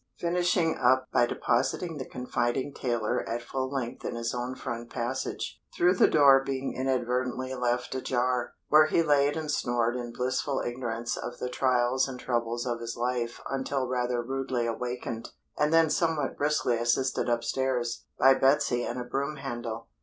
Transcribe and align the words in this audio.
Finishing 0.17 0.75
up 0.79 1.05
by 1.11 1.27
depositing 1.27 1.99
the 1.99 2.09
confiding 2.09 2.73
tailor 2.73 3.23
at 3.29 3.43
full 3.43 3.69
length 3.71 4.03
in 4.03 4.15
his 4.15 4.33
own 4.33 4.55
front 4.55 4.89
passage, 4.89 5.61
through 5.77 5.93
the 5.93 6.07
door 6.07 6.43
being 6.43 6.73
inadvertently 6.73 7.53
left 7.53 7.93
ajar, 7.93 8.53
where 8.69 8.87
he 8.87 9.03
laid 9.03 9.37
and 9.37 9.51
snored 9.51 9.95
in 9.95 10.11
blissful 10.11 10.59
ignorance 10.65 11.15
of 11.15 11.37
the 11.37 11.49
trials 11.49 12.07
and 12.07 12.19
troubles 12.19 12.65
of 12.65 12.79
this 12.79 12.97
life 12.97 13.41
until 13.51 13.85
rather 13.85 14.23
rudely 14.23 14.65
awakened, 14.65 15.29
and 15.55 15.71
then 15.71 15.87
somewhat 15.87 16.35
briskly 16.35 16.77
assisted 16.77 17.29
upstairs, 17.29 18.03
by 18.17 18.33
Betsy 18.33 18.83
and 18.83 18.99
a 18.99 19.03
broom 19.03 19.35
handle. 19.35 19.87